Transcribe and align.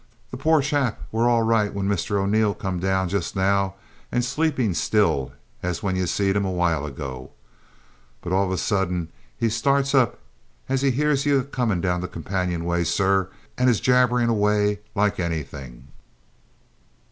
"The 0.31 0.35
poor 0.37 0.63
chap 0.63 0.99
wore 1.11 1.29
all 1.29 1.43
right 1.43 1.71
when 1.71 1.87
Mr 1.87 2.17
O'Neil 2.17 2.55
comed 2.55 2.81
down 2.81 3.07
jist 3.07 3.35
now, 3.35 3.75
and 4.11 4.23
a 4.23 4.25
sleepin' 4.25 4.73
still 4.73 5.31
as 5.61 5.83
when 5.83 5.95
you 5.95 6.07
seed 6.07 6.35
him 6.35 6.43
awhile 6.43 6.87
ago. 6.87 7.29
But 8.21 8.33
all 8.33 8.45
of 8.45 8.51
a 8.51 8.57
suddink 8.57 9.09
he 9.37 9.47
starts 9.47 9.93
up 9.93 10.17
as 10.67 10.81
he 10.81 10.89
hears 10.89 11.27
you 11.27 11.37
a 11.37 11.43
comin' 11.43 11.81
down 11.81 12.01
the 12.01 12.07
companion 12.07 12.65
way, 12.65 12.83
sir, 12.83 13.29
and 13.59 13.69
is 13.69 13.79
jabbering 13.79 14.29
away 14.29 14.79
like 14.95 15.19
anythink!" 15.19 15.83